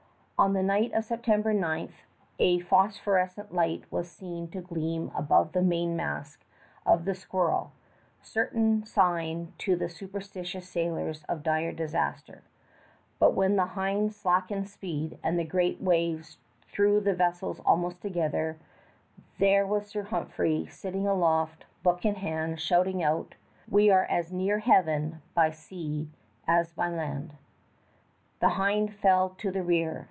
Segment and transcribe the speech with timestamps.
[0.39, 1.93] On the night of September 9
[2.39, 6.45] a phosphorescent light was seen to gleam above the mainmast
[6.83, 7.73] of the Squirrel,
[8.23, 12.41] certain sign to the superstitious sailors of dire disaster;
[13.19, 18.57] but when the Hinde slackened speed, and the great waves threw the vessels almost together,
[19.37, 23.35] there was Sir Humphrey sitting aloft, book in hand, shouting out,
[23.69, 26.09] "We are as near Heaven by sea
[26.47, 27.35] as by land."
[28.39, 29.99] The Hinde fell to the rear.